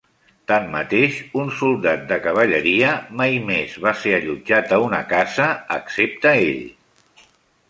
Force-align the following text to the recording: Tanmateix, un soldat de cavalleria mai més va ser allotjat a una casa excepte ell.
Tanmateix, 0.51 1.17
un 1.41 1.51
soldat 1.59 2.07
de 2.11 2.17
cavalleria 2.23 2.93
mai 3.19 3.37
més 3.51 3.77
va 3.85 3.93
ser 4.07 4.15
allotjat 4.21 4.75
a 4.79 4.81
una 4.89 5.03
casa 5.13 5.47
excepte 5.77 6.35
ell. 6.49 6.61